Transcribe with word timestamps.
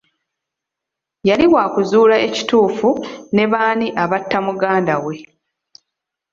Yali 1.27 1.45
wakuzuula 1.53 2.15
ekituufu 2.27 2.89
ne 3.35 3.45
b'ani 3.51 3.87
abatta 4.03 4.37
muganda 4.45 4.95
we. 5.05 5.15